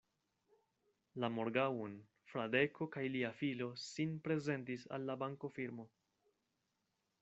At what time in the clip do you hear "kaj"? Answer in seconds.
2.97-3.05